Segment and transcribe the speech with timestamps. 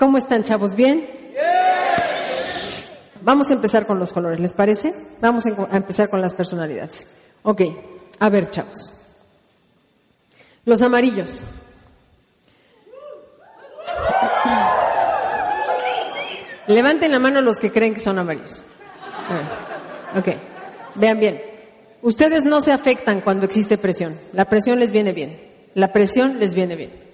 [0.00, 0.74] ¿Cómo están, chavos?
[0.74, 1.06] ¿Bien?
[3.20, 4.94] Vamos a empezar con los colores, ¿les parece?
[5.20, 7.06] Vamos a empezar con las personalidades.
[7.42, 7.60] Ok,
[8.18, 8.94] a ver, chavos.
[10.64, 11.42] Los amarillos.
[16.66, 18.64] Levanten la mano los que creen que son amarillos.
[20.16, 20.28] Ok,
[20.94, 21.42] vean bien.
[22.00, 24.18] Ustedes no se afectan cuando existe presión.
[24.32, 25.68] La presión les viene bien.
[25.74, 27.09] La presión les viene bien.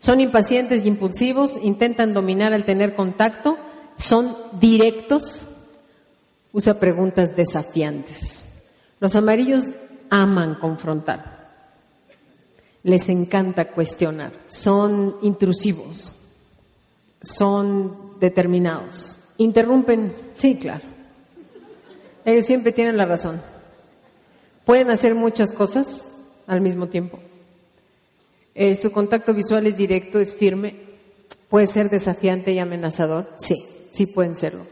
[0.00, 3.58] Son impacientes y impulsivos, intentan dominar al tener contacto,
[3.98, 5.42] son directos,
[6.52, 8.50] usa preguntas desafiantes.
[8.98, 9.66] Los amarillos
[10.08, 11.50] aman confrontar.
[12.82, 14.32] Les encanta cuestionar.
[14.48, 16.14] Son intrusivos.
[17.20, 19.18] Son determinados.
[19.36, 20.16] Interrumpen.
[20.34, 20.84] Sí, claro.
[22.24, 23.42] Ellos siempre tienen la razón.
[24.64, 26.06] Pueden hacer muchas cosas
[26.46, 27.18] al mismo tiempo.
[28.62, 30.76] Eh, su contacto visual es directo, es firme.
[31.48, 33.32] Puede ser desafiante y amenazador.
[33.38, 33.56] Sí,
[33.90, 34.66] sí pueden serlo.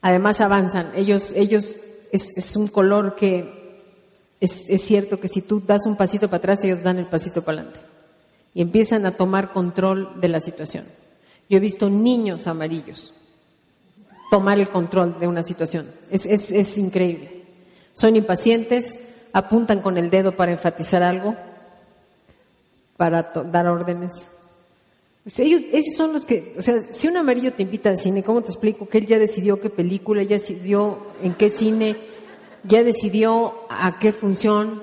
[0.00, 0.92] Además avanzan.
[0.96, 1.76] Ellos, ellos
[2.10, 3.82] es, un color que
[4.40, 7.42] es, es, cierto que si tú das un pasito para atrás, ellos dan el pasito
[7.42, 7.80] para adelante.
[8.54, 10.86] Y empiezan a tomar control de la situación.
[11.50, 13.12] Yo he visto niños amarillos
[14.30, 15.86] tomar el control de una situación.
[16.10, 17.44] Es, es, es increíble.
[17.92, 18.98] Son impacientes,
[19.34, 21.36] apuntan con el dedo para enfatizar algo,
[22.96, 24.28] para dar órdenes.
[25.38, 28.42] ellos, ellos son los que, o sea, si un amarillo te invita al cine, ¿cómo
[28.42, 28.88] te explico?
[28.88, 31.96] Que él ya decidió qué película, ya decidió en qué cine,
[32.64, 34.82] ya decidió a qué función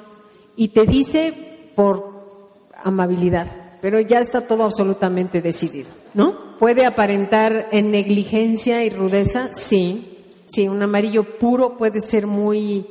[0.55, 1.33] y te dice
[1.75, 2.11] por
[2.75, 6.57] amabilidad, pero ya está todo absolutamente decidido, ¿no?
[6.59, 9.53] ¿Puede aparentar en negligencia y rudeza?
[9.53, 10.09] Sí.
[10.45, 12.85] Sí, un amarillo puro puede ser muy,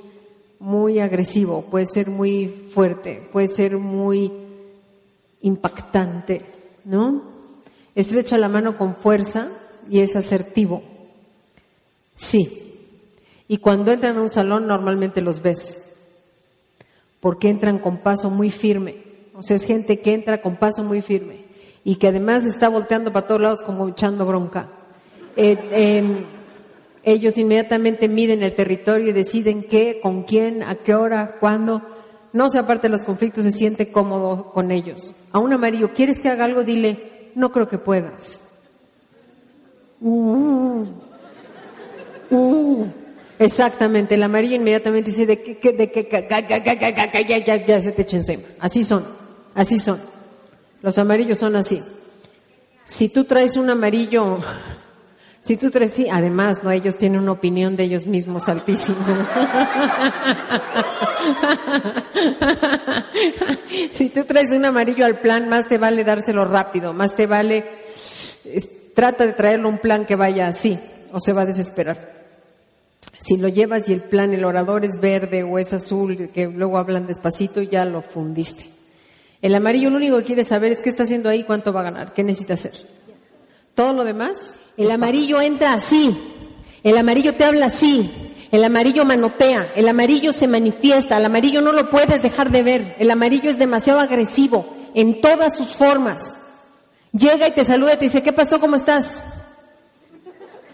[0.58, 4.32] muy agresivo, puede ser muy fuerte, puede ser muy
[5.42, 6.44] impactante,
[6.84, 7.22] ¿no?
[7.94, 9.48] Estrecha la mano con fuerza
[9.88, 10.82] y es asertivo.
[12.16, 12.58] Sí.
[13.48, 15.80] Y cuando entran a un salón normalmente los ves,
[17.20, 18.96] porque entran con paso muy firme.
[19.34, 21.44] O sea, es gente que entra con paso muy firme
[21.84, 24.68] y que además está volteando para todos lados como echando bronca.
[25.36, 26.24] Eh, em,
[27.02, 31.82] ellos inmediatamente miden el territorio y deciden qué, con quién, a qué hora, cuándo
[32.32, 35.14] no se aparte de los conflictos, se siente cómodo con ellos.
[35.32, 36.64] A un amarillo, ¿quieres que haga algo?
[36.64, 38.40] Dile, no creo que puedas.
[40.00, 40.86] Uh,
[42.30, 42.86] uh,
[43.38, 46.08] exactamente, el amarillo inmediatamente dice, de que, de que,
[47.28, 48.42] ya, ya se te echa encima.
[48.58, 49.04] Así son,
[49.54, 50.00] así son.
[50.80, 51.82] Los amarillos son así.
[52.84, 54.40] Si tú traes un amarillo
[55.44, 56.70] si tú traes, sí, además, ¿no?
[56.70, 58.96] Ellos tienen una opinión de ellos mismos altísima.
[63.92, 67.68] si tú traes un amarillo al plan, más te vale dárselo rápido, más te vale,
[68.94, 70.78] trata de traerle un plan que vaya así,
[71.10, 72.22] o se va a desesperar.
[73.18, 76.78] Si lo llevas y el plan, el orador es verde o es azul, que luego
[76.78, 78.70] hablan despacito, ya lo fundiste.
[79.40, 81.84] El amarillo lo único que quiere saber es qué está haciendo ahí, cuánto va a
[81.84, 82.74] ganar, qué necesita hacer.
[83.74, 86.16] Todo lo demás el amarillo entra así,
[86.82, 88.10] el amarillo te habla así,
[88.50, 92.96] el amarillo manotea, el amarillo se manifiesta, el amarillo no lo puedes dejar de ver,
[92.98, 96.36] el amarillo es demasiado agresivo en todas sus formas.
[97.12, 98.60] Llega y te saluda y te dice, ¿qué pasó?
[98.60, 99.22] ¿Cómo estás?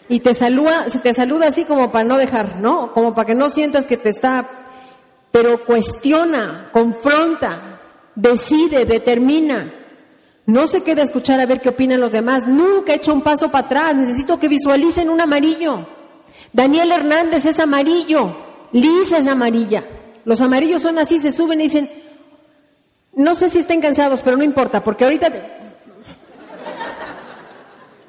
[0.09, 2.93] Y te saluda, te saluda así como para no dejar, ¿no?
[2.93, 4.49] Como para que no sientas que te está,
[5.31, 7.81] pero cuestiona, confronta,
[8.15, 9.75] decide, determina.
[10.49, 12.47] No se queda a escuchar a ver qué opinan los demás.
[12.47, 13.95] Nunca echa un paso para atrás.
[13.95, 15.87] Necesito que visualicen un amarillo.
[16.55, 18.35] Daniel Hernández es amarillo.
[18.73, 19.85] Lisa es amarilla.
[20.25, 21.91] Los amarillos son así, se suben y dicen,
[23.13, 25.31] no sé si estén cansados, pero no importa, porque ahorita...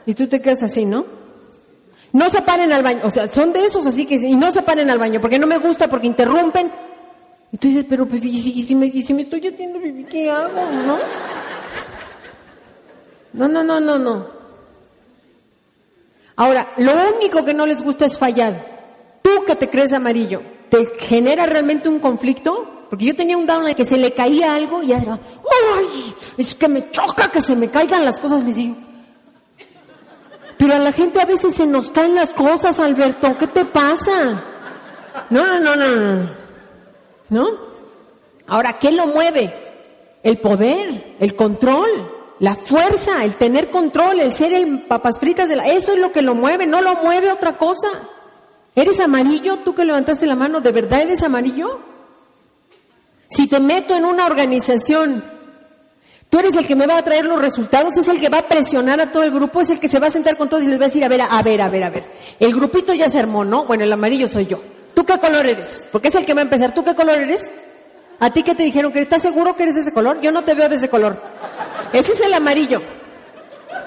[0.06, 1.06] Y tú te quedas así, ¿no?
[2.14, 4.16] No se paren al baño, o sea, son de esos así que...
[4.16, 6.72] Y no se paren al baño, porque no me gusta, porque interrumpen.
[7.52, 9.78] Y tú dices, pero pues, ¿y si, me, y si me estoy haciendo
[10.10, 10.98] qué hago, no?
[13.34, 14.28] No, no, no, no, no.
[16.35, 19.20] Ahora, lo único que no les gusta es fallar.
[19.22, 22.87] Tú que te crees amarillo, ¿te genera realmente un conflicto?
[22.90, 26.16] Porque yo tenía un down en que se le caía algo y era, ¡ay!
[26.37, 28.43] Es que me choca que se me caigan las cosas.
[30.58, 33.37] Pero a la gente a veces se nos caen las cosas, Alberto.
[33.37, 34.41] ¿Qué te pasa?
[35.29, 36.29] No, no, no, no, no.
[37.29, 37.47] ¿No?
[38.47, 39.53] Ahora, ¿qué lo mueve?
[40.23, 42.19] El poder, el control.
[42.40, 45.68] La fuerza, el tener control, el ser el papas fritas de la...
[45.68, 47.88] Eso es lo que lo mueve, no lo mueve otra cosa.
[48.76, 49.59] ¿Eres amarillo?
[49.59, 51.80] Tú que levantaste la mano, ¿de verdad eres amarillo?
[53.28, 55.24] Si te meto en una organización,
[56.30, 58.47] Tú eres el que me va a traer los resultados, es el que va a
[58.47, 60.68] presionar a todo el grupo, es el que se va a sentar con todos y
[60.68, 62.06] les va a decir, a ver, a ver, a ver, a ver.
[62.40, 63.66] El grupito ya se armó, ¿no?
[63.66, 64.62] Bueno, el amarillo soy yo.
[64.94, 65.88] ¿Tú qué color eres?
[65.92, 66.72] Porque es el que va a empezar.
[66.74, 67.50] ¿Tú qué color eres?
[68.20, 68.92] ¿A ti qué te dijeron?
[68.92, 70.20] que ¿Estás seguro que eres ese color?
[70.22, 71.22] Yo no te veo de ese color.
[71.94, 72.82] Ese es el amarillo.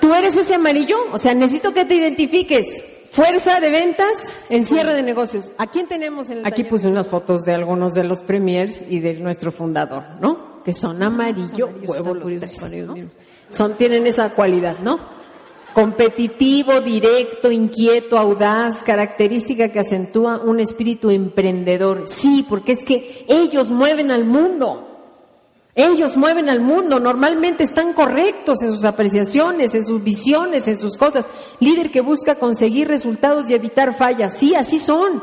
[0.01, 0.99] ¿Tú eres ese amarillo?
[1.13, 2.85] O sea, necesito que te identifiques.
[3.13, 5.53] Fuerza de ventas en cierre de negocios.
[5.59, 9.01] ¿A quién tenemos en el Aquí puse unas fotos de algunos de los premiers y
[9.01, 10.63] de nuestro fundador, ¿no?
[10.65, 12.59] Que son amarillo, huevo los tres,
[13.51, 14.99] Son, tienen esa cualidad, ¿no?
[15.75, 22.05] Competitivo, directo, inquieto, audaz, característica que acentúa un espíritu emprendedor.
[22.07, 24.89] Sí, porque es que ellos mueven al mundo.
[25.75, 30.99] Ellos mueven al mundo, normalmente están correctos en sus apreciaciones, en sus visiones, en sus
[30.99, 31.25] cosas.
[31.61, 34.37] Líder que busca conseguir resultados y evitar fallas.
[34.37, 35.23] Sí, así son.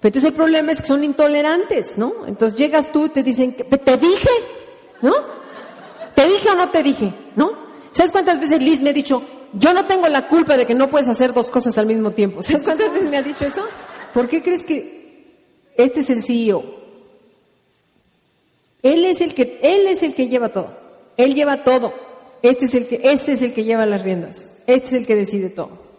[0.00, 2.26] Pero entonces el problema es que son intolerantes, ¿no?
[2.26, 4.30] Entonces llegas tú y te dicen, te dije,
[5.02, 5.14] ¿no?
[6.14, 7.12] ¿Te dije o no te dije?
[7.34, 7.52] ¿No?
[7.92, 9.22] ¿Sabes cuántas veces Liz me ha dicho,
[9.54, 12.42] yo no tengo la culpa de que no puedes hacer dos cosas al mismo tiempo?
[12.42, 13.66] ¿Sabes cuántas veces me ha dicho eso?
[14.14, 15.34] ¿Por qué crees que
[15.76, 16.64] este es el CEO?
[18.82, 20.76] Él es el que, él es el que lleva todo.
[21.16, 21.92] Él lleva todo.
[22.42, 24.50] Este es el que, este es el que lleva las riendas.
[24.66, 25.90] Este es el que decide todo.